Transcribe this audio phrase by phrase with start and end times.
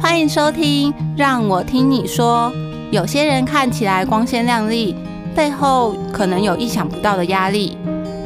[0.00, 2.52] 欢迎收听，让我听你说。
[2.90, 4.96] 有些人看起来光鲜亮丽，
[5.34, 7.76] 背后可能有意想不到的压力。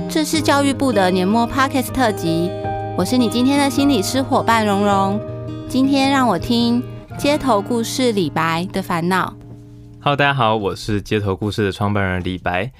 [0.09, 2.51] 这是教育部的年末 Podcast 特辑，
[2.97, 5.21] 我是你今天的心理师伙伴蓉蓉。
[5.69, 6.83] 今天让我听
[7.19, 9.35] 街头故事李白的烦恼。
[10.01, 12.71] Hello，大家好，我是街头故事的创办人李白。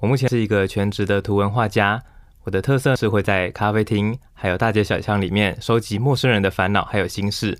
[0.00, 2.02] 我目前是一个全职的图文画家。
[2.44, 7.58] 我的特色是会在咖啡厅还有大街小巷里面收集陌生人的烦恼还有心事，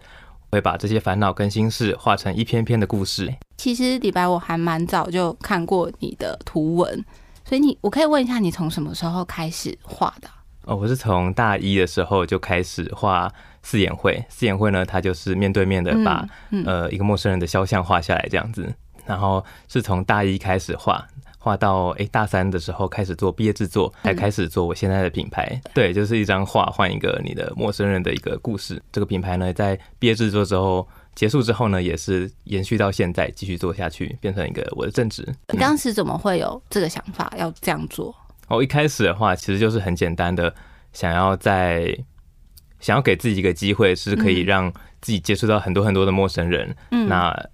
[0.54, 3.34] 会把这些烦恼跟心事画成一篇篇的故事。
[3.56, 7.04] 其实李白我还蛮早就看过你的图文，
[7.44, 10.28] 所以你我可以问一下，你从什么时候开始画的？
[10.66, 13.30] 哦，我是从大一的时候就开始画
[13.62, 14.24] 四眼会。
[14.28, 18.72] 四眼会呢，它就是面对面的把、嗯嗯、呃一个陌生人的肖像画下来这样子，
[19.04, 21.06] 然后是从大一开始画。
[21.44, 25.44] 画到诶大三的时候开始做毕业制作，才开始做我现在的品牌。
[25.52, 28.82] 嗯、对，就是一张画换一个你的陌生人的一个故事。
[28.90, 35.22] 这个品牌呢，在毕业制作之后结束之后呢，也是延续到现在继续做下去，变成一个我的正职。
[35.52, 38.16] 你当时怎么会有这个想法要这样做？
[38.48, 40.54] 哦，一开始的话其实就是很简单的，
[40.94, 41.94] 想要在
[42.80, 46.74] 想要给自己一个机会，是可以让自己接触到很多很多的陌生人。
[46.90, 47.50] 嗯，那。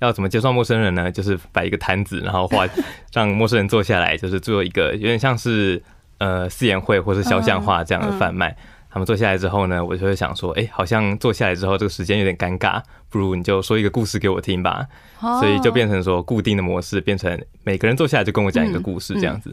[0.00, 1.10] 要怎么介绍陌生人呢？
[1.10, 2.66] 就是摆一个摊子，然后画，
[3.12, 5.82] 让陌生人坐下来，就是做一个有点像是
[6.18, 8.50] 呃四言会或是肖像画这样的贩卖。
[8.50, 14.86] 嗯嗯、他们坐下来之后呢，我就会想说，哎、欸，好像坐下来之后这个时间有点尴尬，不如你就说一个故事给我听吧。
[15.20, 19.50] 哦、所以就变成说固定的模式，变成每个人坐下来就跟我讲一个故事这样子。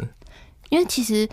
[0.69, 1.27] 因为其实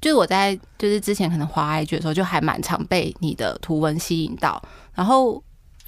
[0.00, 4.62] 就是我在就是之前可能滑 IG 的时候，就还蛮常被你的图文吸引到。
[4.94, 5.42] 然后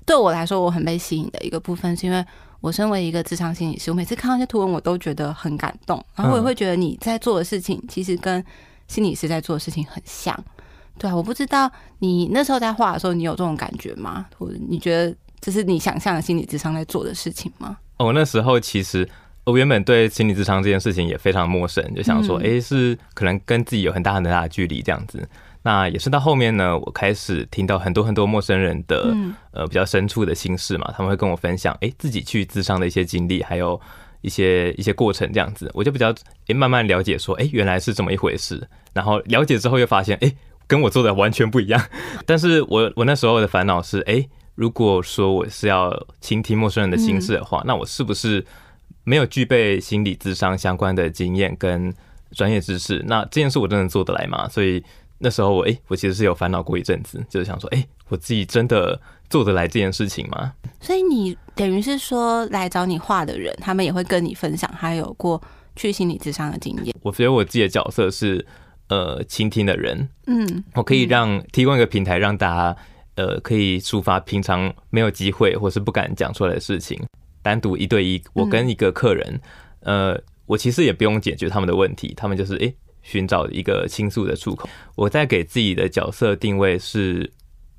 [0.07, 2.25] 对我来说，我很被吸引的一个部分是因为。
[2.61, 6.03] 我身为一个智商心理师，我每次看到这些图文，我都觉得很感动。
[6.17, 8.43] 然后我也会觉得你在做的事情，其实跟
[8.89, 10.35] 心理师在做的事情很像。
[10.97, 14.25] 对啊，我不知道你那时候在画的时候，你有这种感觉吗？
[14.39, 17.77] 或者你觉得这是你想象的心理智商在做的事情吗？
[17.99, 19.07] 哦，那时候其实
[19.45, 25.29] 我原本对心理智商这件事情也非常陌生，就想说，哎、嗯，是可能跟自己有很大很大的距离这样子。
[25.67, 33.81] 那也是到后面呢，我开始听到很多很多陌生人的、嗯、呃比较深处的心事嘛，他们会跟我分享，哎、欸，自己去自伤的一些经历，还有
[34.21, 38.69] 一些一些过程这样子，我就比较哎、欸、慢慢了解说，哎、欸，原来是这么一回事。
[38.93, 40.37] 然后了解之后又发现，哎、欸，
[40.67, 41.83] 跟我做的完全不一样。
[42.27, 48.45] 但是我我那时候的烦恼是，哎、欸，如果说我是要倾听陌生人的心事的话，嗯、那我是不是
[49.05, 51.91] 没有具备心理智商相关的经验跟
[52.33, 53.03] 专业知识？
[53.07, 54.47] 那这件事我真的做得来吗？
[54.47, 54.85] 所以。
[55.19, 60.53] 那时候我哎、欸，我其实是有烦恼过一阵子，就是想说，哎、欸，我自己真的做得来这件事情吗？
[60.81, 65.41] 所以你等于是说，来找你画的人，他们也会跟你分享他有过
[65.77, 66.95] 去心理智商的经验。
[67.03, 68.45] 我觉得我自己的角色是
[68.89, 72.77] 呃倾听的人，嗯，我可以让提供一个平台，让大家
[73.15, 77.01] 呃可以抒发平常没有机会或是不敢讲出来的事情，
[77.41, 79.41] 单独一对一，我跟一个客人，
[79.81, 82.67] 呃，我其实也不用解决他们的问题，他们就是哎。
[82.67, 82.75] 欸
[83.05, 84.69] 寻找一个倾诉的出口。
[84.97, 87.31] 我在给自己的角色定位是，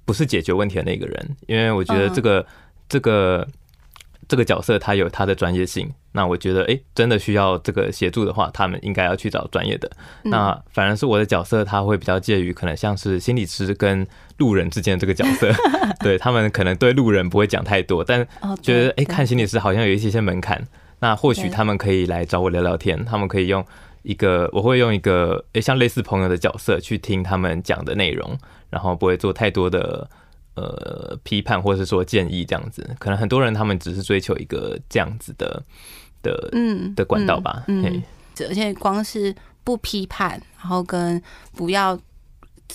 [0.06, 1.36] 不是解决问题的那个人？
[1.48, 2.46] 因为我觉得这个
[2.88, 3.46] 这个
[4.28, 5.92] 这个角色他有他的专业性。
[6.14, 9.92] 那我觉得，诶，真的需要这个协助的话，他们应该要去找专业的。
[10.24, 14.08] 那反而是我的角色，他会比较介于可能像是心理师跟
[14.38, 15.52] 路人之间的这个角色。
[16.00, 18.26] 对，他们可能对路人不会讲太多，但
[18.62, 20.66] 觉得诶，看心理师好像有一些些门槛。
[21.00, 23.66] 那或许他们可以来找我聊聊天，他们可以用。
[24.06, 28.38] 一个我会用一个诶，像类似朋友的角色去听他们讲的内容，
[28.70, 30.08] 然后不会做太多的
[30.56, 32.96] 呃批判或者是说建议这样子。
[33.00, 35.64] 可能很多人他们只是追求一个这样子的
[36.22, 37.64] 的嗯的管道吧。
[37.68, 38.04] 嗯，嗯
[38.48, 41.22] 而且光是不批判，然后跟
[41.54, 41.98] 不要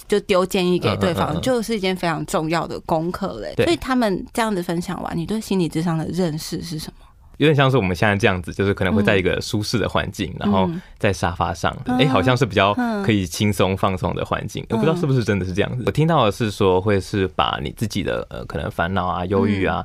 [0.08, 3.54] 就丢建议给对方，嗯嗯嗯就是一件非常重要的功课嘞。
[3.56, 6.99] 所以他们这样子分享完，你对心理智商的认识是什么？
[7.40, 14.62] 有点像是我们现在这样子，就是可能会在一个舒适的环境，然后在沙发上，哎，好像是比较可以轻松放松的环境。
[14.68, 15.82] 我不知道是不是真的是这样子。
[15.86, 19.82] 我听到的是说，会是把你自己的呃可能烦恼啊、忧郁啊，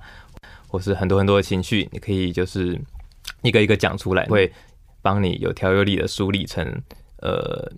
[0.68, 2.78] 或是很多很多的情绪，你可以就是
[3.42, 4.52] 一个一个讲出来，会
[5.02, 6.62] 帮你有条有理的梳理成
[7.22, 7.72] 呃。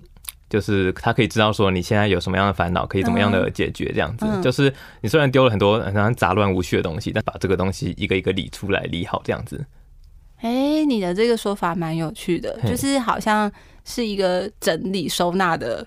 [0.50, 4.26] 就是他可以知道说你现在有什么样的烦恼，可以怎么样的解决这样子。
[4.28, 9.66] 嗯、就是你虽然丢了很多很杂乱无序的东西，但把这个东西一个一个理出来，理好这样子。
[10.38, 13.52] 哎、欸，你的这个说法蛮有趣的，就是好像
[13.86, 15.86] 是一个整理收纳的，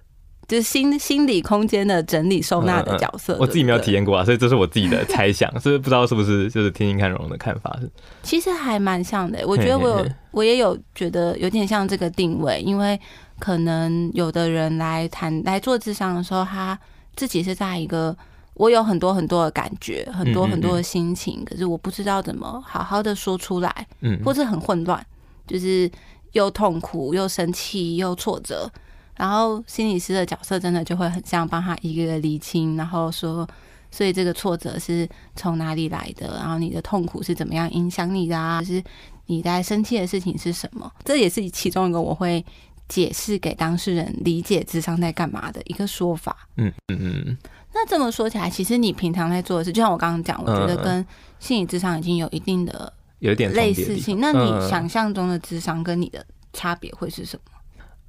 [0.50, 3.36] 就是心心理空间的整理收纳的角色。
[3.38, 7.88] 我自己没有体验过啊，所以这是我自己的猜想，所以不知道是不是就是听听看蓉蓉的看法是。
[8.22, 12.98] 其实还蛮像的，我觉得我有我也有觉得有点像这个定位，因为。
[13.40, 16.78] 可能有的人来谈来做智商的时候，他
[17.16, 18.14] 自己是在一个
[18.52, 25.02] 我有很多很多的感觉，很多很多的心情，可是我不知道怎么好好的说出来，嗯，或者很混乱，
[25.46, 25.90] 就是
[26.32, 28.70] 又痛苦又生气又挫折，
[29.16, 33.46] 然后心理师的角色真的就会很像帮他一个个厘清，然后说，
[33.90, 38.60] 所以这个挫折是从哪里来的，然后你的痛苦是怎么样影响你的啊？
[38.60, 38.82] 就是
[39.26, 40.90] 你在生气的事情是什么？
[41.04, 42.44] 这也是其中一个我会
[42.88, 46.36] 解释给当事人理解智商在干嘛的一个说法。
[46.56, 47.38] 嗯嗯嗯。
[47.72, 51.06] 那这么说起来，其实你平常在做的事，就像我刚刚讲，我觉得跟
[51.38, 54.18] 心理智商已经有一定的有点类似性。
[54.18, 57.59] 那你想象中的智商跟你的差别会是什么？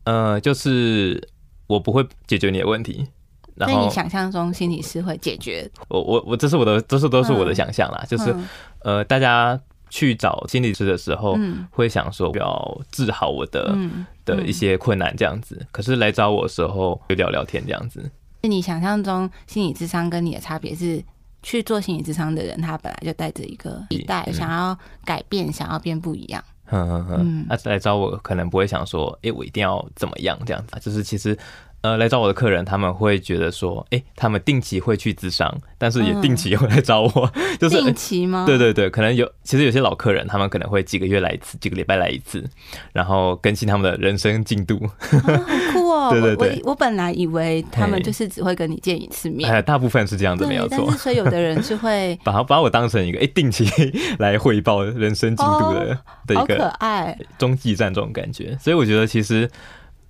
[0.03, 1.27] 呃，就是
[1.68, 3.07] 我不会解决你的问题。
[3.56, 5.69] 那你想象中心理师会解决？
[5.89, 8.03] 我我我，这是我的，这是都是我的想象啦。
[8.07, 8.33] 就是
[8.80, 9.59] 呃，大家
[9.89, 11.38] 去找心理师的时候，
[11.69, 13.77] 会想说要治好我的
[14.25, 15.63] 的一些困难这样子。
[15.71, 18.09] 可是来找我的时候，就聊聊天这样子。
[18.42, 21.03] 是你想象中心理智商跟你的差别是，
[21.44, 24.75] 去做心理智商的人，他本来就带着一个期待，想要
[25.06, 26.44] 改变，想要变不一样。
[26.72, 27.46] 嗯嗯嗯。
[27.48, 31.38] 那来找我，可能不会想说，哎、欸，我一定要怎么样这样子，就是其实。
[31.81, 38.45] 呃，来找我的客人，他们会觉得说，哎、欸，他们定期会去咨商，但是也定期会来找我，嗯、就是定期吗？
[38.45, 42.48] 对对对，可能有，其实有些老客人，他们可能会几个月来一次，几个礼拜来一次，
[42.94, 44.80] 然后更新他们的人生进度。
[44.83, 46.10] 啊、好酷哦！
[46.13, 50.77] 对对对，我我本来以为他们就是只会跟你见一次面，哎，大部分是这样子，没有错。
[50.81, 53.66] 但是所以有的人是会 把把我当成一个哎、欸，定期
[54.19, 59.50] 来汇报人生进度的、哦、的一个可爱中继站这种感觉，所以我觉得其实。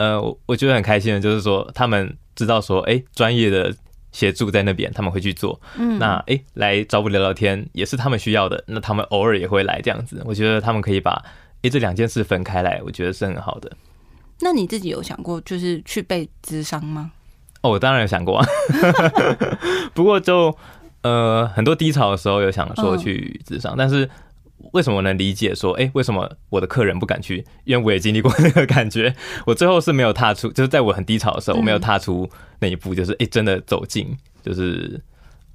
[0.01, 3.71] 呃，我觉得很开心的，就是说他们知道说，哎，专业的
[4.11, 5.61] 协助在那边，他们会去做。
[5.77, 10.19] 嗯，那哎，来找我聊聊天也是他们需要的，那他们偶尔也会来这样子。
[10.25, 11.23] 我觉得他们可以把
[11.61, 13.71] 哎这两件事分开来，我觉得是很好的。
[14.39, 17.11] 那你自己有想过就是去被咨商吗？
[17.61, 18.45] 哦，我当然有想过啊，
[19.93, 20.57] 不过就
[21.03, 24.09] 呃很多低潮的时候有想说去咨商，嗯，但是。
[24.73, 27.45] 为什么能理解说，哎、欸，为什么我的客人不敢去？
[27.63, 29.13] 因为我也经历过那个感觉。
[29.45, 32.29] 我最后是没有踏出，就是在我很低潮的时候，我没有踏出
[32.59, 35.01] 那一步，就是哎、欸，真的走进，就是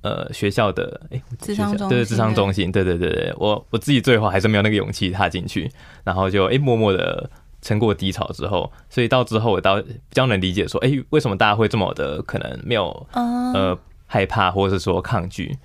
[0.03, 5.71] 呃学校的哎，咨商中心，对，咨商中心，对对对对，我我自己最后还是没有那个勇气踏进去，
[6.05, 7.31] 然后就哎、欸，默默的
[7.63, 13.77] 撑过低潮之后，所以到之后我到比较能理解说，哎、欸，为什么大家会这么的可能没有呃
[14.07, 15.57] 害怕，或者是说抗拒？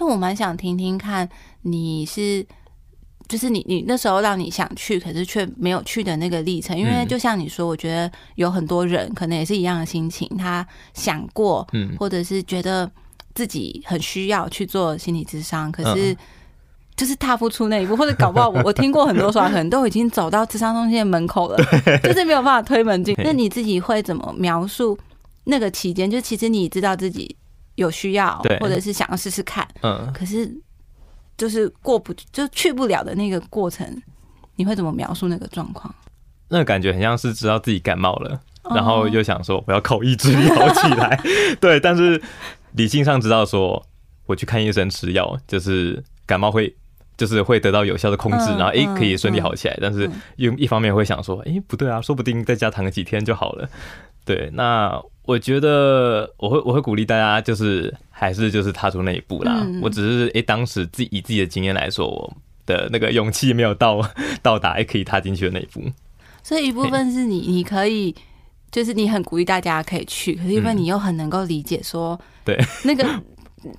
[0.00, 1.28] 那我蛮想听听看，
[1.60, 2.44] 你是
[3.28, 6.76] 就是你你那时候让你想去，可是却没有去的那个历程。
[6.76, 12.90] 因为就像你说，我觉得有很多人可能也是一样的心情，他想过，嗯或者是觉得
[13.34, 16.16] 自己很需要去做心理智商，可是
[16.96, 21.58] 就是踏不出那一步，或者搞不好我我听过很多说法，可能都已经走到智商中心的门口了，
[22.02, 23.14] 就是没有办法推门进。
[23.18, 24.98] 那你自己会怎么描述
[25.44, 26.10] 那个期间？
[26.10, 27.36] 就其实你知道自己。
[27.76, 30.50] 有需要，或者是想要试试看，嗯，可是
[31.36, 34.02] 就是过不就去不了的那个过程，
[34.56, 35.94] 你会怎么描述那个状况？
[36.48, 38.40] 那感觉很像是知道自己感冒了，
[38.74, 41.20] 然后又想说我要靠意志力好起来，
[41.60, 42.20] 对，但是
[42.72, 43.86] 理性上知道说
[44.26, 46.76] 我去看医生吃药，就是感冒会
[47.16, 53.68] 就是会得到有效的控制，然后哎可以顺利好起来，但是又一方面会想说，哎不对啊，说不定在家躺个几天就好了，
[54.24, 55.00] 对，那。
[55.26, 59.60] 我觉得我会我会鼓励大家，就是还是就是踏出那一步啦。
[59.64, 64.00] 嗯、我只是诶、欸，当时自己以自己的经验来说，我的那个勇气没有到
[64.42, 65.84] 到达诶可以踏进去的那一步。
[66.42, 68.12] 所以一部分是你 你可以，
[68.72, 73.06] 就是你很鼓励大家可以去，可是因为你又很能够理解说，对那个。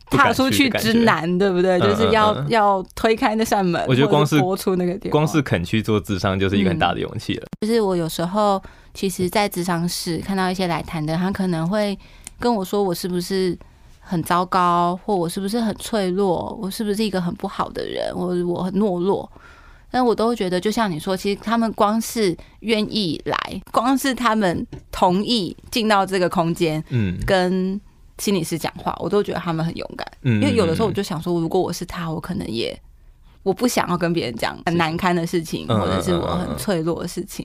[0.10, 1.80] 踏出去之难，对不对？
[1.80, 7.46] 就是要要推开那扇门，我觉得光是播出那个电话，光是肯去做智商，就是一个很大的勇气了。
[7.62, 8.62] 就是我有时候，
[8.94, 11.98] 其实，在智商室看到一些来谈的，他可能会
[12.40, 13.58] 跟我说，我是不是
[14.00, 19.30] 很糟糕，或我是不是很脆弱，我是不是一个很不好的人，我我很懦弱。
[19.90, 27.82] 但我都会觉得，就像你说，其实他们光是愿意来，光是他们同意进到这个空间，嗯，跟。
[28.22, 30.08] 心理师讲话，我都觉得他们很勇敢。
[30.22, 32.80] 因为有的时候我就想说，如果我是他，我可能也
[33.42, 37.44] 我不想要跟别人讲很难堪的事情，或者是我很脆弱的事情，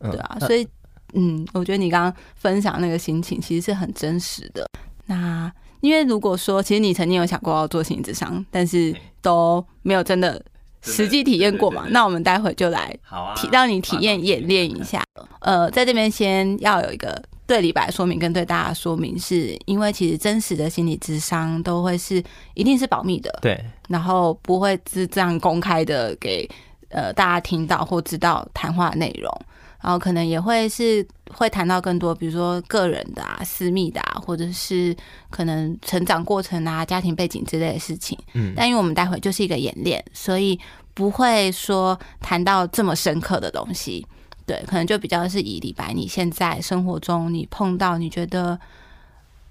[0.00, 0.36] 对啊。
[0.40, 0.66] 所以，
[1.12, 4.66] 嗯，我觉得你刚刚分享那个心情其实是很真实的。
[5.06, 10.44] 那因为如果说，其实你曾经有想过要做心理智商，但是都没有真的
[10.82, 11.86] 实际体验过嘛？
[11.90, 12.92] 那我们待会就来
[13.36, 15.00] 体让你体验演练一下。
[15.38, 17.22] 呃，在这边先要有一个。
[17.48, 26.46] 对李白说明跟对大家说明，是因为其实真实的心理智商都会是一定是保密的，对，然后不会是这样公开的给
[26.90, 29.32] 呃大家听到或知道谈话内容。
[29.80, 34.94] 然后可能也会是会谈到更多，比如说个人的啊、私密的啊，或者是
[35.30, 38.18] 可能成长过程啊、家庭背景之类的事情。
[38.34, 40.58] 嗯，但因为我们待会就是一个演练，所以
[40.94, 44.04] 不会说谈到这么深刻的东西。
[44.48, 48.58] 对，可能就比较是以李白你现在生活中你碰到你觉得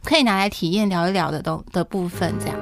[0.04, 2.58] 可以拿来体验聊一聊的东的部分这样。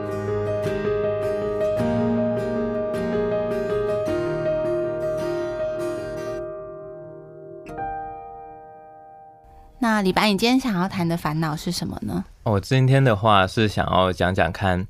[9.79, 12.25] 那李白，你今天想要谈的烦恼是什么呢？
[12.43, 14.85] 我今天的话是想要讲讲看，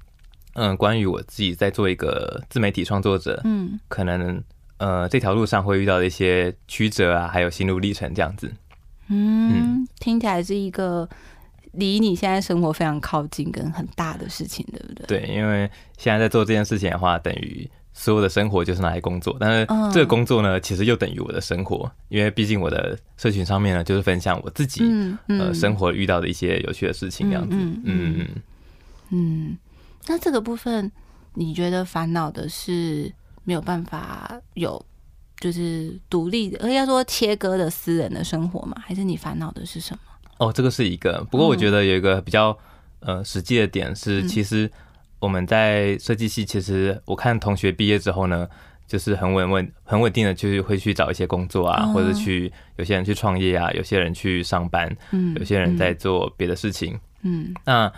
[0.53, 4.43] 嗯，关于我自己在做一个自媒体创作者，嗯，可能。
[4.77, 8.51] 呃，这条路上会遇到的一些曲折啊，还有心路历程这样子。
[9.07, 11.07] 嗯，嗯，听起来是一个
[11.71, 15.05] 离你现在生活非常靠近跟很大的事情，对不对？
[15.19, 27.55] 对，因为现在在做这件事情的话，等于所有的生活就是拿来工作，但是这个工作呢，其实又等于我的生活，因为毕竟我的社群上面呢，就是分享我自己、嗯嗯、呃生活遇到的一些有趣的事情这样子。
[27.55, 28.27] 嗯嗯嗯，
[29.11, 29.57] 嗯。
[30.07, 30.91] 那这个部分，
[31.33, 33.13] 你觉得烦恼的是？
[33.45, 34.83] 没有办法有，
[35.39, 38.75] 就是独立的，而要说切割的私人的生活嘛？
[38.83, 39.99] 还是你烦恼的是什么？
[40.39, 41.23] 哦，这个是一个。
[41.31, 42.57] 不过我觉得有一个比较
[42.99, 44.69] 呃实际的点是，其实
[45.19, 48.47] 我们在设计系，其实我看同学毕业之后呢，
[48.87, 57.91] 就是很稳稳、很稳定的，就是会去找一些工作啊，或者去有些人去创业啊，有些人去上班，嗯，有些人在做别的事情，嗯，那。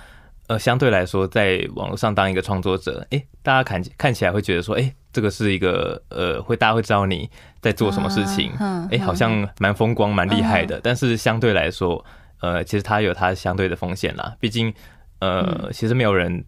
[0.49, 7.27] 呃，相对来说，在网络上当一个创作者，哎、欸，大家看看起来会觉得说，哎、欸，这个是一个呃，会大家会知道你
[7.59, 10.79] 在做什么事情，哎、欸，好像蛮风光、蛮厉害的。
[10.83, 12.05] 但是相对来说，
[12.41, 14.35] 呃，其实它有它相对的风险啦。
[14.39, 14.71] 毕竟，
[15.17, 16.45] 呃，其实没有人，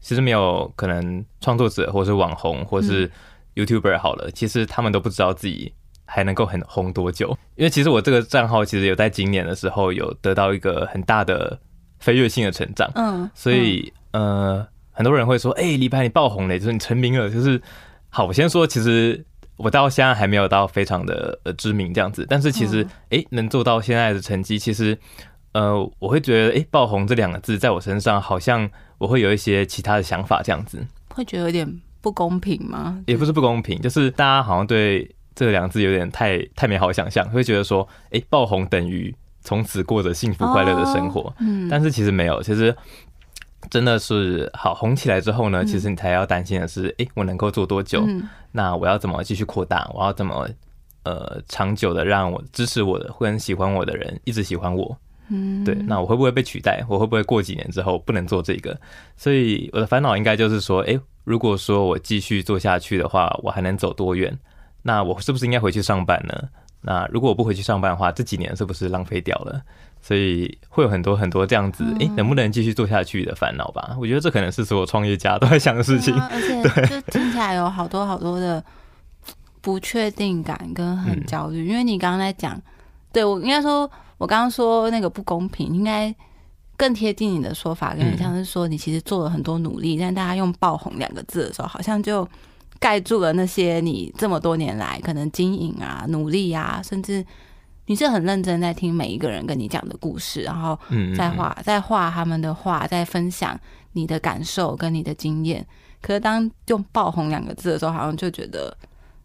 [0.00, 3.10] 其实没有可能创作者或是网红或是
[3.56, 5.72] YouTuber 好了，其实他们都不知道自己
[6.04, 7.36] 还能够很红多久。
[7.56, 11.58] 因为其实我这个账号其实有在今年的时候有得到一个很大的。
[11.98, 17.60] 飞跃性的成长，嗯，所以呃，很多人会说，哎、欸，李白你爆红了，就是你成名了，就是
[18.16, 18.24] 好。
[18.24, 19.22] 我先说，其实
[19.58, 24.98] 我到现在还没有到非常的呃知名这样子，但是其实哎、欸，能做到现在的成绩，其实
[25.52, 32.98] 呃，我会觉得哎、欸，爆红这两个字在我身上，好像我会有一些其他的想法这样子，会觉得有点不公平吗？
[33.06, 39.14] 也不是不公平，就是大家好像对这两个字有点太太美好想象，会觉得说，哎、欸，爆红等于。
[39.42, 42.74] 从此过着幸福快乐的生活，嗯，但是其实没有，其实
[43.70, 48.06] 真的是好红起来之后呢，其实你才要担心的是，哎，我能够做多久？
[48.52, 49.90] 那我要怎么继续扩大？
[49.94, 50.48] 我要怎么
[51.04, 54.96] 呃长久的让我支持我的或者喜欢我的人一直喜欢我？
[55.28, 56.84] 嗯，对，那我会不会被取代？
[56.88, 58.78] 我会不会过几年之后不能做这个？
[59.16, 64.38] 所以我的烦恼应该就是说，哎，如果说我继续做下去的话，我还能走多远？
[64.82, 66.48] 那我是不是应该回去上班呢？
[66.80, 69.60] 那如果我不回去上班的话，这几年是不是浪费掉了？
[70.06, 73.96] 所以会有很多很多这样子，诶、欸，能不能继续做下去的烦恼吧？
[73.98, 76.14] 我觉得这可能是所有创业家都在想的事情。
[76.14, 78.62] 而且， 就听起来有好多好多的
[79.60, 81.66] 不确定感跟很焦虑。
[81.66, 82.60] 因为你刚刚在讲，
[83.12, 86.14] 对，我应该说，我刚刚说那个不公平，应该
[86.76, 92.28] 更贴近你的说法，跟像是说你其实做了很多努力，但大家用爆红两个字的时候，好像就。
[92.78, 97.24] 盖住了那些你这么多年来可能经营啊、努力啊，甚至
[97.86, 100.78] 你是很认真在听每一个人跟你讲的故事，然后
[101.16, 103.58] 再画、再画他们的画，再分享
[103.92, 105.66] 你的感受跟你的经验。
[106.00, 108.76] 可是当用“爆红”两个字的时候，好像就觉得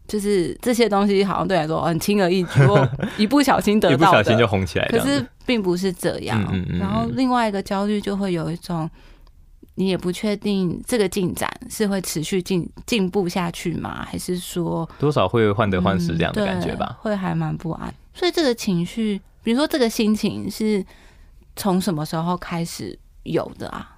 [0.07, 2.59] 就是这些东西好像对你来说很轻而易举，
[3.17, 4.87] 一不小心得到，一不小心就红起来。
[4.87, 6.41] 可是并不是这样。
[6.79, 8.89] 然后另外一个焦虑就会有一种。
[9.75, 14.05] 你也不确定这个进展是会持续进进步下去吗？
[14.05, 16.87] 还是说多少会患得患失这样的感觉吧？
[16.91, 17.91] 嗯、会还蛮不安。
[18.21, 20.85] 所以这个情绪，比如说这个心情，是
[21.55, 23.97] 从什么时候开始有的啊？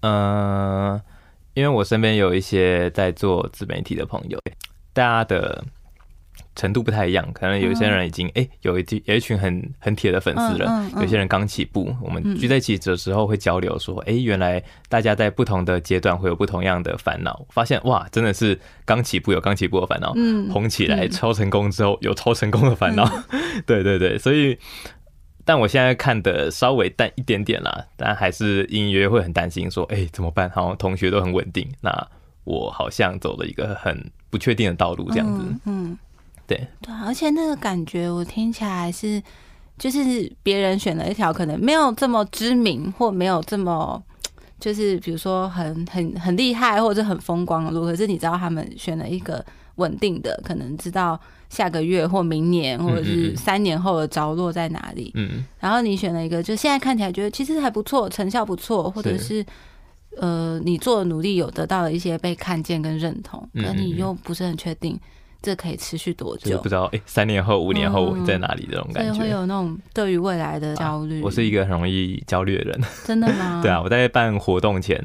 [0.00, 1.02] 嗯、呃，
[1.54, 4.40] 因为我身边有一些在做自媒体的朋友，
[4.92, 5.64] 大家的。
[6.56, 11.94] 程度不太一样，可能有些人已经哎、嗯欸，有一有一群很很铁的粉丝了，嗯嗯嗯、有些人刚起步。
[12.02, 17.46] 我们聚在一起的时候会交流说，哎、欸，原来大家在不同的阶段会有不同样的烦恼。
[17.50, 23.04] 发现哇，真的是刚起步有刚起步的烦恼，嗯，红起来超成功之后有超成功的烦恼。
[23.30, 24.58] 嗯、 对对对，所以，
[25.44, 30.50] 但我现在看的稍微淡一点点啦，但还是隐约会很担心说，哎、欸，怎么办？
[30.50, 32.08] 好像同学都很稳定，那
[32.44, 35.88] 我好像走了一个很不确定的道路，这样子，嗯。
[35.90, 35.98] 嗯
[36.50, 39.22] 对对，而且那个感觉我听起来是，
[39.78, 44.02] 就是别人选了一条可能没有这么知名或没有这么
[44.58, 49.44] 就是比如说很很很厉害或者很风光的路，可是你知道他们选了一个
[49.76, 55.12] 稳定的，可能知道下个月或明年或者是三年后的着落在哪里。
[55.14, 59.42] 嗯，然后你选了一个，就现在看起来觉得其实还不错，成效不错，或者是
[60.18, 64.98] 呃你做的努力有得到了一些被看见跟认同，可你又不是很确定。
[65.42, 66.58] 这可以持续多久？
[66.58, 68.68] 不知道哎、欸，三年后、五年后我在哪里？
[68.70, 71.22] 这种感觉，会有那种对于未来的焦虑、啊。
[71.24, 73.60] 我是一个很容易焦虑的人，真的吗？
[73.64, 75.02] 对啊，我在办活动前，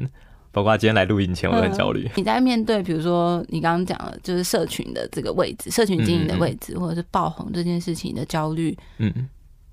[0.52, 2.10] 包括今天来录音前，我都很焦虑、嗯。
[2.16, 9.10] 你在面对，比如说你刚刚讲的，就是社群的这个位置，社群经营的位置，嗯嗯或者是爆红这件事情的焦虑，嗯，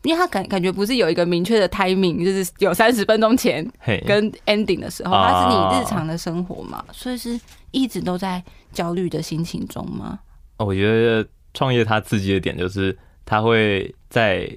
[0.04, 3.70] 因为他感感觉不是有一个明确的 timing，就是有三十分钟前
[4.06, 7.40] 跟 ending 的时候，它是你日常的生活嘛，所以是
[7.72, 8.42] 一直都在
[8.72, 10.20] 焦虑的心情中吗？
[10.58, 14.50] 我觉得创业它刺激的点就是，它会在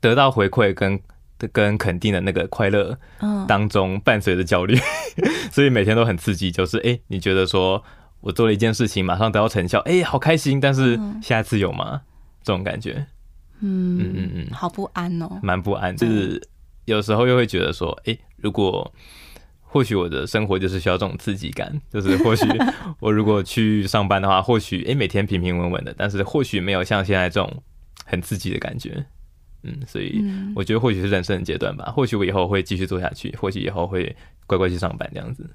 [0.00, 1.00] 得到回馈跟
[1.52, 2.96] 跟肯定的那个快乐
[3.46, 4.76] 当中伴随着焦虑，
[5.52, 6.50] 所以每天都很刺激。
[6.50, 7.82] 就是哎，你觉得说
[8.20, 10.60] 我做了一件事情，马上得到成效，哎，好开心。
[10.60, 12.02] 但是下次有吗？
[12.42, 13.06] 这种感觉，
[13.60, 15.96] 嗯嗯嗯，好不安哦，蛮不安。
[15.96, 16.40] 就是
[16.84, 18.92] 有时候又会觉得说，哎，如果。
[19.74, 22.46] 或许我的生活就是需要这种刺激感，就是或许
[23.00, 27.60] 我如果去上班的话，或许诶每天平平稳稳的，但是或许没有像现在这种
[28.04, 29.04] 很刺激的感觉，
[29.64, 34.14] 嗯，所以我觉得或许是人生的阶段吧，或许我以后会继续做下去，或许以后会
[34.46, 35.50] 乖乖去上班这样子，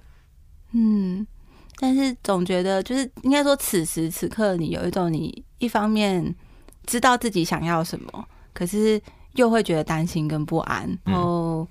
[0.74, 1.26] 嗯，
[1.80, 6.36] 但是总觉得就是应该说此时此刻你有一种你一方面
[6.86, 9.02] 知道自己想要什么，可是
[9.36, 11.66] 又会觉得担心跟不安，然后。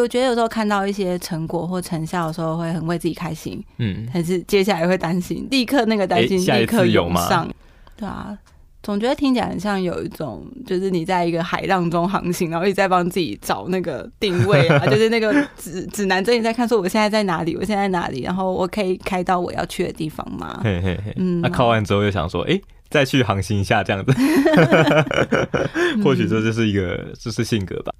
[0.00, 7.48] 有觉得有时候看到一些成果或成效的时候，会很为自己开心，嗯，但是接下来会担心，立刻那个担心立刻涌上，
[7.96, 8.36] 对啊，
[8.82, 20.60] 总觉得听起来很像有一种，就是你在一个海浪中航行，然后一直在帮自己找那个定位啊， 就是那个指指南针，你在看说我现在在哪里，我现在在哪里，然后我可以开到我要去的地方吗？
[20.62, 24.12] 嘿嘿嘿，嗯，那靠完之后又想说，哎、欸，再去航行一下这样子
[26.04, 27.92] 或许这就是一个，这是性格吧。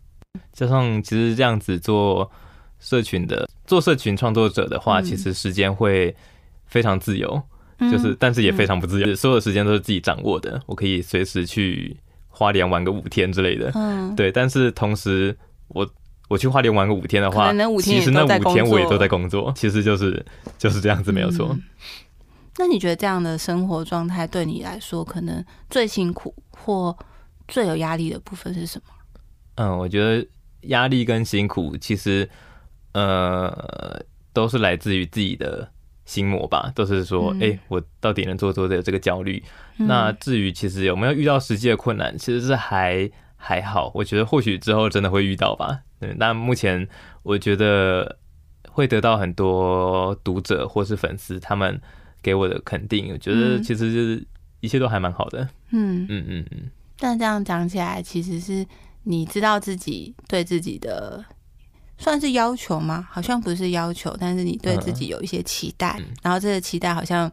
[0.52, 2.30] 加上其实这样子做
[2.78, 6.14] 社群的，做社群创作者的话，其实时间会
[6.66, 7.42] 非常自由，
[7.78, 10.60] 就是但是也非常不自由，所有的时间都是自己掌握的。
[10.66, 11.96] 我可以随时去
[12.28, 14.30] 花莲玩个五天之类的，嗯对。
[14.30, 15.36] 但是同时，
[15.68, 15.88] 我
[16.28, 20.24] 我去花莲玩个五天的话，其实那五天我也都在工作，其实就是
[20.58, 21.56] 就是这样子，没有错。
[22.58, 26.96] 那你觉得这样的生活状态对你来说，可能最辛苦或
[27.48, 28.94] 最有压力的部分是什么？
[29.56, 30.26] 嗯，我觉得
[30.66, 32.28] 压力跟辛苦其实，
[32.92, 34.02] 呃，
[34.32, 35.68] 都是来自于自己的
[36.04, 36.72] 心魔吧。
[36.74, 38.80] 都是说，哎、欸，我到底能做多久？
[38.80, 39.42] 这个焦虑。
[39.78, 43.90] 嗯、那至于其实有没有遇到实际的困难，其实是还还好。
[43.94, 45.80] 我觉得或许之后真的会遇到吧。
[46.00, 46.86] 对，那目前
[47.22, 48.18] 我觉得
[48.68, 51.80] 会得到很多读者或是粉丝他们
[52.22, 53.12] 给我的肯定。
[53.12, 54.26] 我觉得其实就是
[54.60, 55.42] 一切都还蛮好的。
[55.70, 56.70] 嗯嗯嗯嗯。
[56.98, 58.66] 但这样讲起来，其实是。
[59.08, 61.24] 你知道自己对自己的
[61.96, 63.06] 算是要求吗？
[63.08, 67.30] 好像不是要求，但是你对自己有一些期待，嗯、然后这个期待好像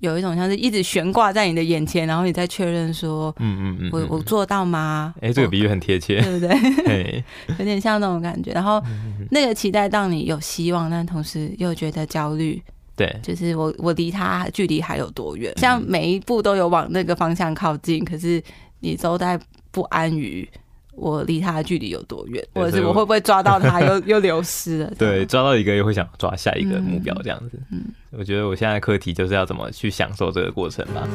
[0.00, 5.14] 有一种像是一直悬挂在你的眼前，然后你在确认说，嗯嗯嗯，我我做到吗？
[5.18, 7.24] 哎、欸，这个比喻很贴切， 对不对？
[7.60, 8.50] 有点像那种感觉。
[8.50, 8.82] 然后
[9.30, 12.60] 那个期待让你有希望，但同时又觉得焦虑。
[12.96, 15.50] 对，就是我我离他距离还有多远？
[15.56, 18.42] 像每一步都有往那个方向靠近，可是
[18.80, 20.46] 你都在不安于。
[20.94, 24.92] 我离他的距离有多远，或者是我会不会抓到他 又又流失了？
[24.98, 27.58] 对，抓到一个又会想抓下一个目标，这样子。
[27.70, 31.08] 嗯，我觉得我现在的课题就是要怎么去享受这个过程吧。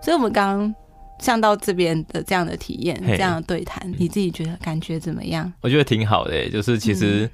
[0.00, 0.74] 所以，我们刚刚
[1.18, 5.52] 上到这边的这样的体验，这样的对谈，你自己觉得感觉怎么样？
[5.60, 7.28] 我觉得挺好的、欸，就是其实。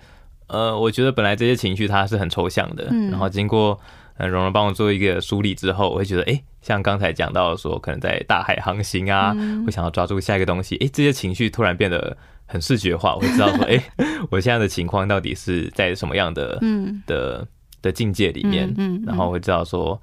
[0.49, 3.79] 呃，我觉得本来这些情绪它是很抽象的，嗯、然后经过
[4.17, 13.83] 呃蓉蓉帮我做一个梳理之后，我会觉得，哎，像刚才讲到说，可能在大海航行啊，嗯、会想要抓住下一个东西，哎，这些情绪突然变得很视觉化，我会知道说，哎，
[14.31, 17.47] 我现在的情况到底是在什么样的、嗯、的
[17.83, 18.75] 的境界里面，
[19.07, 20.01] 然后会知道说。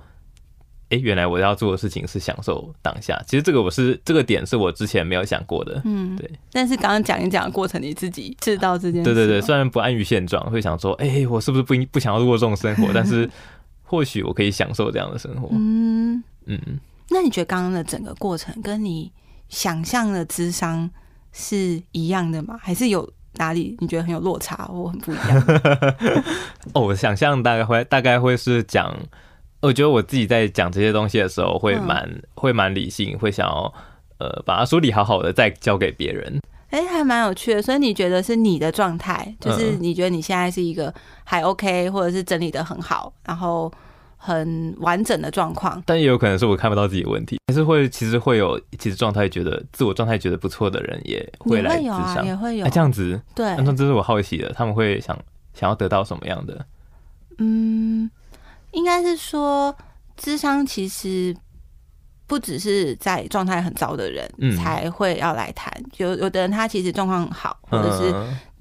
[0.94, 3.20] 哎，原来我要做的事情是享受当下。
[3.26, 5.82] 其实这个我是这个点是我之前没有想过的。
[5.86, 6.32] 嗯，对。
[6.52, 9.06] 但是刚刚讲一讲的过程，你自己知道这件事。
[9.06, 12.90] 对对对，虽然不安于现状，会想说，哎，我是不是不应不想要过这种生活？
[12.94, 13.28] 但是
[13.82, 15.50] 或许我可以享受这样的生活。
[15.52, 16.60] 嗯嗯。
[17.10, 19.12] 那你觉得刚刚的整个过程跟你
[19.50, 20.88] 想象的智商
[21.32, 22.56] 是一样的吗？
[22.62, 25.44] 还是有哪里你觉得很有落差或很不一样？
[26.74, 28.96] 哦，我想象大概会大概会是讲。
[29.64, 33.74] 我觉得我自己在讲这些东西的时候会蛮，会蛮、嗯、会蛮理性，会想要
[34.20, 36.40] 呃把它梳理好好的再交给别人。
[36.70, 37.62] 哎、欸，还蛮有趣的。
[37.62, 43.72] 所以你觉得是你的状态，就是你觉得你现在是一个还 OK，或者是整理的很好，然后
[44.18, 45.82] 很完整的状况。
[45.86, 52.68] 但也有可能是我看不到自己的问题，还是会其实会有其实状态觉得自我状态觉得不错的人也会来咨商，啊，也会有。
[52.68, 55.18] 这样子，对，那这是我好奇的，他们会想
[55.54, 56.66] 想要得到什么样的？
[57.38, 58.10] 嗯，
[58.74, 59.76] 应该是说，
[60.18, 61.36] 智商其实。
[62.26, 68.16] 不只是在状态很糟的人才会要来谈，嗯，有有的人他其实状况很好，或者是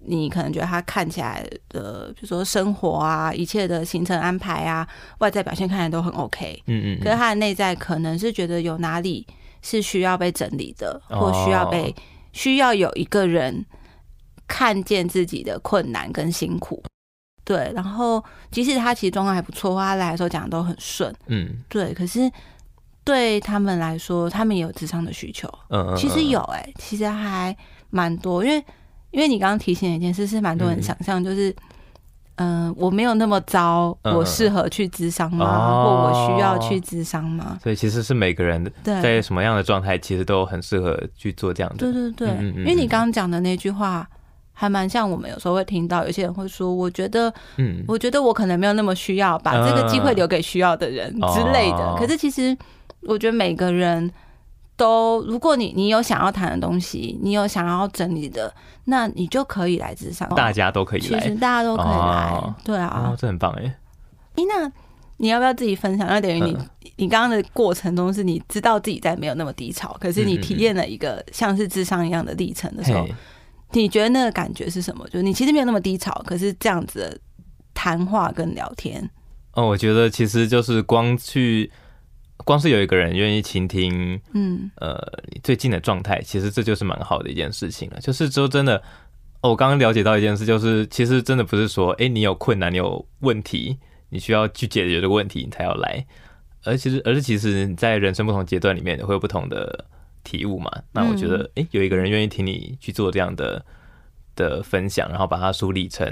[0.05, 4.87] 你可能觉得他看起来的，比如说生活啊，一切的行程安排啊，
[5.19, 9.25] 外在表现看起来都很 OK，嗯嗯，可是他的内在可能是觉得有哪里
[9.63, 11.95] 是需要被整理的，或需要被
[12.33, 13.65] 需要有一个人
[14.49, 16.83] 看见自己的困难跟辛苦，
[17.55, 22.31] 对，然后即使他其实状况还不错，他来的时候讲的都很顺，嗯，对，可是。
[23.05, 25.49] 对他们来说，他们也有智商的需求。
[25.71, 27.53] 嗯，嗯，嗯，其实有哎、欸，其实还
[27.91, 28.65] 蛮多，因为
[29.11, 31.51] 因为你刚刚提醒的一件事，是蛮多人想象，就是
[32.37, 35.45] 嗯、呃，我没有那么糟，嗯、我适合去智商吗？
[35.45, 37.59] 哦、或我需要去智商吗？
[37.61, 41.79] 所以其实是每个人在什么样的状态，其实都很适合去做这样的。
[41.79, 44.09] 对对对，嗯嗯嗯，因为你刚刚讲的那句话，
[44.63, 51.79] 还蛮像我们有时候会听到有些人会说，我觉得，嗯，我觉得我可能没有那么需要，把这个机会留给需要的人之类的。
[51.79, 52.57] 嗯、可是其实。
[53.05, 54.09] 我觉得每个人
[54.77, 60.29] 都，如果你你有想要谈的东西，你有想要整理的，那你就可以来智商。
[60.37, 63.65] 大家都可以来，其实大家都可以来，哦、对啊，哦、这很棒哎。
[64.37, 64.71] 哎，那
[65.17, 66.07] 你要不要自己分享？
[66.07, 73.05] 那等于你、嗯、你刚刚的过程中，是你知道自己在没有那么低潮，可是你体验了一个像是智商一样的历程的时候，
[73.73, 75.07] 你觉得那个感觉是什么？
[75.09, 77.19] 就是你其实没有那么低潮，可是这样子的
[77.75, 79.09] 谈话跟聊天，
[79.55, 81.71] 哦，我觉得其实就是光去。
[82.45, 84.99] 光是有一个人愿意倾听，嗯，呃，
[85.31, 88.01] 你最近的状态，其实这就是蛮好的一件事情了。
[88.01, 88.83] 就是说真的，
[89.43, 96.05] 哦，我刚刚了解到一件事，就是其实真的不是说，哎，你有困难，你有问题，你需要去解决这个问题，你才要来。
[96.65, 99.85] 而其实，而是其实你在人生不同阶段里面会有不同的
[100.23, 100.71] 体悟嘛。
[100.93, 103.65] 那我觉得，哎，有一个人愿意听你去做这样的
[104.37, 106.07] 的分享，然后把它梳理成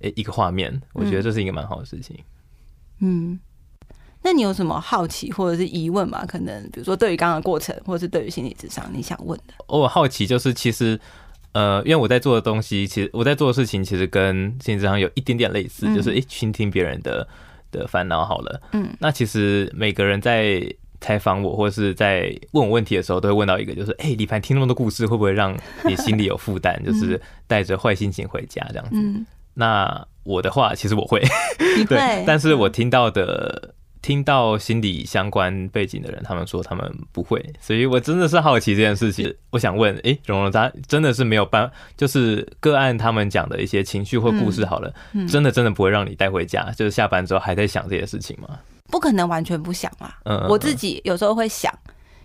[0.00, 2.18] 诶一个画面，我觉得这是一个蛮好的事情。
[3.00, 3.38] 嗯。
[4.24, 6.24] 那你有什么好奇或者是疑问吗？
[6.24, 9.54] 可能比如说对于刚刚的过程，或者是对于心理智商，你想问的？
[9.66, 10.96] 我好奇就是，其实
[11.50, 17.26] 呃，因为我在做的东西，其实我在做的事情，其实跟心理智商有一点点类似，嗯、就是诶，倾听别人的
[17.72, 18.62] 的烦恼好了。
[18.74, 20.72] 嗯，那其实每个人在
[21.02, 26.82] 采访我或者是在问我问题的时候，都会问到一个，就是哎，李凡听那么多故事，会不会让你心里有负担？
[26.82, 28.92] 就是带着坏心情回家这样子。
[28.94, 31.20] 嗯，那我的话，其实我会，
[31.86, 33.74] 对，但是我听到的。
[34.02, 39.32] 听到心理相关背景的人，他们说他们不会，所以我真的是好奇这件事情。
[39.50, 48.58] 我想问，诶，蓉蓉，他真的是没有办，就是个案他们讲的一些情绪或故事，好了，嗯嗯、真的真的不会让你带回家，就是下班之后还在想这些事情吗？
[48.92, 50.12] 不可能完全不想嘛。
[50.48, 51.72] 我自己有时候会想，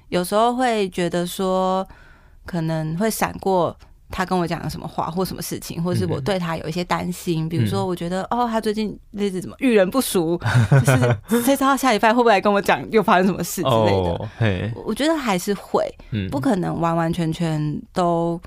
[0.09, 1.87] 有时候会觉得说
[2.45, 3.75] 可能会闪过。
[4.09, 10.39] 他跟我讲的什么话，或什么事情，或是我对他有一些担心，嗯、比如说我觉得、嗯、哦，他最近日子怎么遇人不淑，
[11.27, 14.09] 就是谁知道下礼拜会不会来跟我讲又发生什么事之类的。
[14.15, 15.85] 哦、嘿我觉得还是会，
[16.31, 18.39] 不可能完完全全都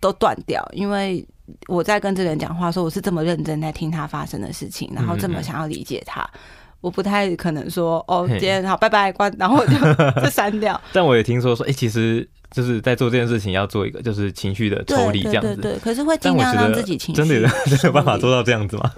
[0.00, 1.22] 都断掉，因为
[1.66, 6.38] 我在跟这个人讲话的时候，我是这么认真在听他发生的事情，然后这么想要理解他，嗯、
[6.80, 9.72] 我不太可能说哦，今天好，拜拜，关， 然后就
[10.22, 10.80] 就删掉。
[10.92, 12.28] 但我也听说说，哎、欸，其实。
[12.50, 15.48] 就是在做这件事情，要做一个就是情绪的抽离这样子。
[15.48, 18.90] 对，对，对，对，可是会尽量让自己情绪真的 真的有办法做到这样子吗？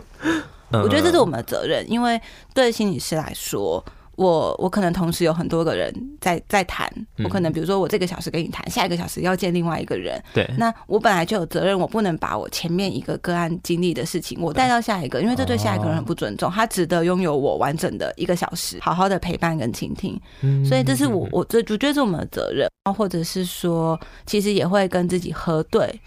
[0.70, 2.20] 我觉得这是我们的责任，因为
[2.54, 3.84] 对心理师来说。
[4.20, 6.92] 我我可能同时有很多个人在在谈，
[7.24, 10.22] 我可能比如说我这个小时跟你谈，下一个小时要见另外一个人。
[10.34, 16.50] 对，那我本来就有责任，我不能把我前面一个个案经历的事情，我带到下一个，因为这对下一个人很不尊重。
[16.50, 20.20] 他值得拥有我完整的一个小时，好好的陪伴跟倾听。
[20.68, 25.98] 所以这是我我这我觉得是我们的责任，或者是说，其实也会跟自己核对。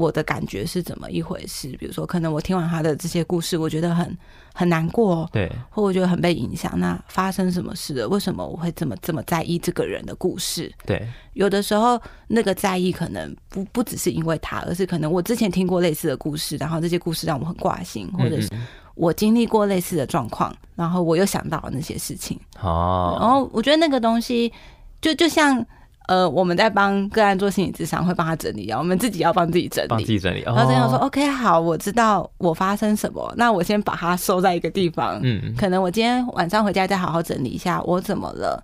[0.00, 1.68] 我的感觉是怎么一回事？
[1.78, 4.16] 比如说，可能我听完他的这些故事，我觉得很
[4.54, 6.72] 很难过，对，或我觉得很被影响。
[6.80, 8.08] 那发生什么事了？
[8.08, 10.72] 为什么我会这么这么在意这个人的故事？
[10.86, 18.48] 对，有的时候那个在意可能不不只是因为他，而是可能我之前听过类似的故事，然后这些故事让我很挂心，或者是
[18.94, 22.40] 我经历过类似的状况，然后我又想到了那些事情。
[22.60, 24.52] 哦，然后我觉得那个东西
[25.00, 25.64] 就就像。
[26.06, 30.40] 呃，我们在帮个案做心理咨商，会帮他整理啊，我们自己要帮自己整理，帮自己整理。
[30.40, 35.20] 然后这样说、哦、，OK，好，我知道我发生什么，那我先把它收在一个地方。
[35.22, 38.60] 嗯，可能我今天晚上回家再好好整理一下，我怎么了？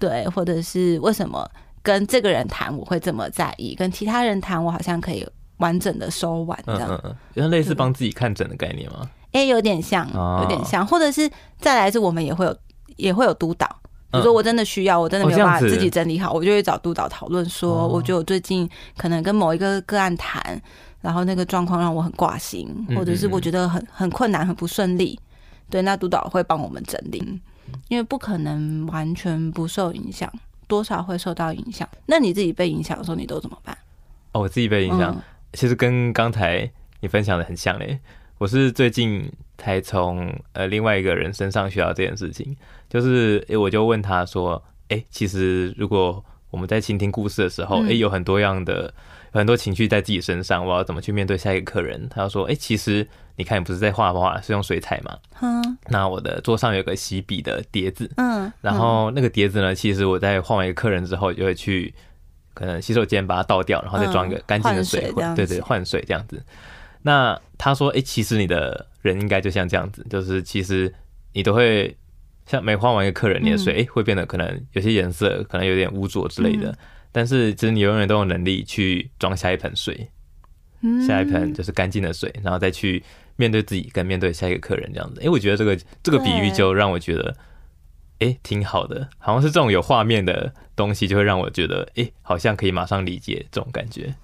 [0.00, 1.48] 对，或者是为什么
[1.82, 5.24] 跟这个人谈我会这么在意，跟其他人谈我好像可以
[5.58, 6.88] 完整的收完这样。
[6.90, 9.08] 嗯嗯嗯，类似帮自己看诊的概念吗？
[9.26, 10.08] 哎、欸，有点像，
[10.40, 12.56] 有点像，或者是再来是，我们也会有
[12.96, 13.68] 也会有督导。
[14.12, 20.60] 比如说我真的需要，我真的没有办法自己整理好，我就会找督导讨论说，我觉得我最近可能跟某一个个案谈，
[21.00, 25.18] 然后那个状况让我很挂心，或者是我觉得很很困难、很不顺利，
[25.70, 27.40] 对，那督导会帮我们整理，
[27.88, 30.30] 因为不可能完全不受影响，
[30.66, 31.88] 多少会受到影响。
[32.04, 33.76] 那你自己被影响的时候，你都怎么办？
[34.32, 35.16] 哦，我自己被影响，
[35.54, 36.70] 其实跟刚才
[37.00, 37.98] 你分享的很像嘞。
[38.42, 42.56] 我是最近才从呃另外一个人身上学到这件事情，
[42.90, 48.92] 就是诶，我就问他说，诶，其实如果我们在倾听故事的时候，诶，有很多样的
[49.30, 52.08] 很多情绪在自己身上，我要怎么去面对下一个客人？
[52.08, 55.16] 他就说，诶，其实你看，你不是在画画，是用水彩嘛？
[55.40, 55.78] 嗯。
[55.86, 61.94] 那我的桌上有个洗笔的碟子，嗯，然后那个碟子呢，其实我在换完一个客人之后，就会去
[62.54, 66.42] 可能洗手间把它倒掉，然后再装一个干净的水，对对，换水这样子。
[67.02, 70.92] 那他说：“哎、欸，其实你的人应该就像这样子，就是其实
[71.32, 71.96] 你都会
[72.46, 76.78] 像每换完一个客人，你的水哎、嗯欸、会变得可能有些颜色可能有点污浊之类的，嗯、
[77.10, 80.08] 但是其实你永远都有能力去装下一盆水，
[80.82, 83.02] 嗯、下一盆就是干净的水，然后再去
[83.36, 85.20] 面对自己跟面对下一个客人这样子。
[85.20, 87.36] 哎、欸，我觉得这个这个比喻就让我觉得
[88.20, 94.14] 哎、欸、挺好的，好像是这种有画面的东西，就会让我觉得哎、欸、好像可以马上理解这种感觉。”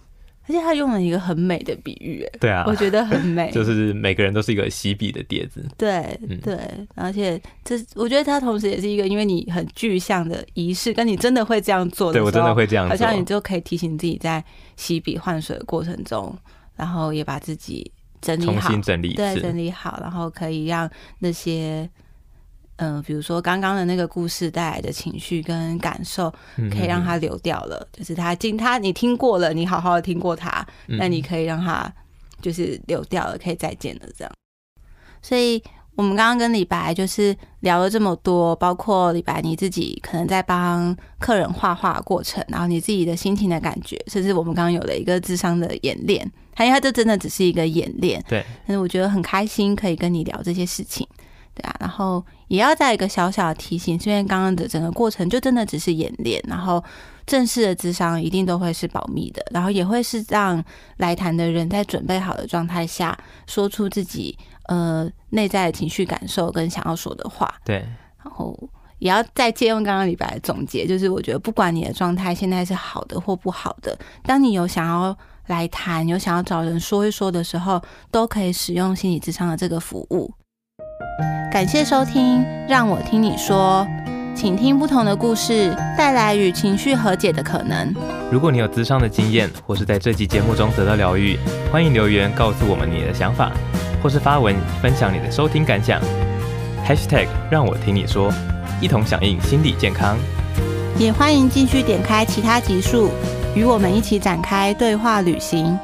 [0.49, 6.59] 而且他用了一个很美的比喻，哎，对啊，我觉得很美， 就是每个人都是一个洗笔的碟子，对对，
[6.95, 14.43] 而且这我觉得他同时也是一个，因为你很具象的仪式，跟你真的会这样做的时候，对我真的会这样做，好像你就可以提醒自己在
[14.77, 16.35] 洗笔换水的过程中，
[16.77, 21.89] 然后也把自己整理好，重新整理，对，整理好，然后可以让那些。
[22.79, 26.33] 嗯、呃，比如说刚刚的那个故事带来的情绪跟感受，
[26.71, 27.87] 可以让它流掉了。
[27.93, 31.93] 就是他经他你听过了，你好好的听过他，那、嗯、你可以让他
[32.41, 34.33] 就是流掉了，可以再见了这样。
[35.21, 35.63] 所以
[35.97, 48.47] 我们刚刚跟李白就是聊了这么多，包括李白你自己可能在帮客人画画过程，然后你自己的心情的感觉，甚至我们刚刚有了一个智商的演练，他因为他这真的只是一个演练，对。
[48.65, 51.05] 但是我觉得很开心可以跟你聊这些事情。
[51.59, 56.83] 对啊，然后也要再一个小小的提醒，因为刚刚的整个过程就真的只是演练，然后
[57.27, 60.63] 正式的智商一定都会是保密的，然后也会是让
[60.99, 63.17] 来谈的人在准备好的状态下
[63.47, 64.37] 说出自己
[64.69, 67.53] 呃内在的情绪感受跟想要说的话。
[67.65, 67.85] 对，
[68.23, 68.57] 然后
[69.01, 75.17] 也要再借用刚刚李白的总结，就是我觉得不管你的状态现在是好的或不好的，当你有想要
[75.49, 80.33] 来谈、有想要找人说一说的时候，都可以使用心理智商的这个服务。
[81.51, 83.87] 感谢收听，让我听你说，
[84.35, 87.93] 请听不同的故事，带来与情绪和解的可能。
[88.31, 91.39] 如果你有咨商的经验，或是在这集节目中得到疗愈，
[91.73, 93.51] 欢迎留言告诉我们你的想法，
[94.03, 96.01] 或是发文分享你的收听感想。
[96.87, 98.33] Hashtag 让我听你说，
[98.81, 100.17] 一同响应心理健康。
[100.99, 103.11] 也欢迎继续点开其他集数，
[103.55, 105.79] 与我们一起展开对话旅行。